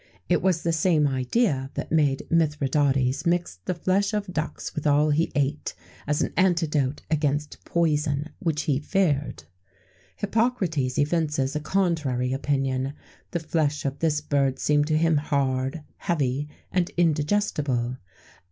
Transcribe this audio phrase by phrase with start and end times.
[0.01, 4.73] [XVII 41] It was the same idea that made Mithridates mix the flesh of ducks
[4.73, 5.75] with all he ate,
[6.07, 9.47] as an antidote against poison, which he feared.[XVII 42]
[10.15, 12.93] Hippocrates evinces a contrary opinion.
[13.29, 17.97] The flesh of this bird seemed to him hard, heavy, and indigestible.